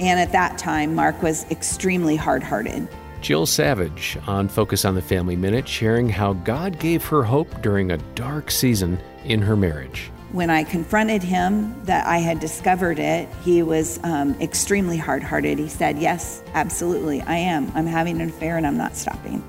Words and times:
And 0.00 0.20
at 0.20 0.32
that 0.32 0.58
time, 0.58 0.94
Mark 0.94 1.22
was 1.22 1.50
extremely 1.50 2.16
hard 2.16 2.42
hearted. 2.42 2.88
Jill 3.20 3.46
Savage 3.46 4.18
on 4.26 4.48
Focus 4.48 4.84
on 4.84 4.94
the 4.94 5.02
Family 5.02 5.36
Minute, 5.36 5.66
sharing 5.66 6.08
how 6.08 6.34
God 6.34 6.78
gave 6.78 7.04
her 7.06 7.22
hope 7.22 7.62
during 7.62 7.90
a 7.90 7.96
dark 8.14 8.50
season 8.50 9.00
in 9.24 9.42
her 9.42 9.56
marriage. 9.56 10.10
When 10.32 10.50
I 10.50 10.64
confronted 10.64 11.22
him 11.22 11.82
that 11.84 12.06
I 12.06 12.18
had 12.18 12.40
discovered 12.40 12.98
it, 12.98 13.28
he 13.42 13.62
was 13.62 13.98
um, 14.04 14.38
extremely 14.40 14.96
hard 14.96 15.22
hearted. 15.22 15.58
He 15.58 15.68
said, 15.68 15.98
Yes, 15.98 16.42
absolutely, 16.54 17.22
I 17.22 17.36
am. 17.36 17.72
I'm 17.74 17.86
having 17.86 18.20
an 18.20 18.28
affair 18.28 18.56
and 18.56 18.66
I'm 18.66 18.76
not 18.76 18.96
stopping. 18.96 19.42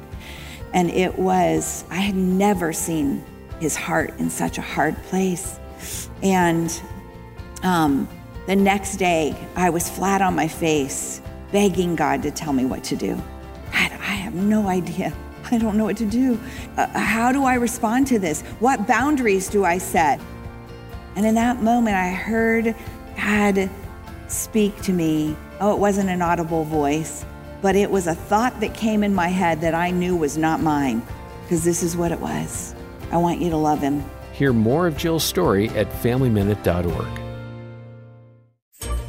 And 0.73 0.89
it 0.89 1.17
was, 1.17 1.83
I 1.89 1.95
had 1.97 2.15
never 2.15 2.73
seen 2.73 3.23
his 3.59 3.75
heart 3.75 4.13
in 4.19 4.29
such 4.29 4.57
a 4.57 4.61
hard 4.61 4.95
place. 5.03 5.59
And 6.23 6.81
um, 7.63 8.07
the 8.47 8.55
next 8.55 8.95
day, 8.95 9.35
I 9.55 9.69
was 9.69 9.89
flat 9.89 10.21
on 10.21 10.33
my 10.33 10.47
face, 10.47 11.21
begging 11.51 11.95
God 11.95 12.23
to 12.23 12.31
tell 12.31 12.53
me 12.53 12.63
what 12.65 12.83
to 12.85 12.95
do. 12.95 13.21
I, 13.73 13.83
I 13.83 14.15
have 14.15 14.33
no 14.33 14.67
idea. 14.67 15.13
I 15.51 15.57
don't 15.57 15.77
know 15.77 15.83
what 15.83 15.97
to 15.97 16.05
do. 16.05 16.39
Uh, 16.77 16.87
how 16.97 17.31
do 17.33 17.43
I 17.43 17.55
respond 17.55 18.07
to 18.07 18.19
this? 18.19 18.41
What 18.59 18.87
boundaries 18.87 19.49
do 19.49 19.65
I 19.65 19.77
set? 19.77 20.19
And 21.17 21.25
in 21.25 21.35
that 21.35 21.61
moment, 21.61 21.97
I 21.97 22.09
heard 22.09 22.73
God 23.17 23.69
speak 24.29 24.81
to 24.83 24.93
me. 24.93 25.35
Oh, 25.59 25.73
it 25.73 25.79
wasn't 25.79 26.09
an 26.09 26.21
audible 26.21 26.63
voice, 26.63 27.25
but 27.61 27.75
it 27.75 27.91
was 27.91 28.07
a 28.07 28.15
thought 28.15 28.59
that 28.61 28.73
came 28.73 29.03
in 29.03 29.13
my 29.13 29.27
head 29.27 29.59
that 29.59 29.75
I 29.75 29.91
knew 29.91 30.15
was 30.15 30.37
not 30.37 30.61
mine, 30.61 31.01
because 31.43 31.65
this 31.65 31.83
is 31.83 31.97
what 31.97 32.13
it 32.13 32.19
was. 32.21 32.75
I 33.11 33.17
want 33.17 33.41
you 33.41 33.49
to 33.49 33.57
love 33.57 33.79
him. 33.79 34.03
Hear 34.31 34.53
more 34.53 34.87
of 34.87 34.95
Jill's 34.95 35.23
story 35.23 35.69
at 35.69 35.89
FamilyMinute.org. 35.91 37.26